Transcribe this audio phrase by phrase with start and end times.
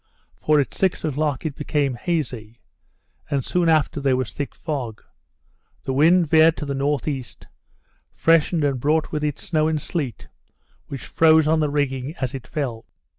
[0.41, 2.59] For at six o'clock it became hazy,
[3.29, 5.03] and soon after there was thick fog;
[5.83, 7.23] the wind veered to the N.E.,
[8.11, 10.27] freshened and brought with it snow and sleet,
[10.87, 12.85] which froze on the rigging as it fell.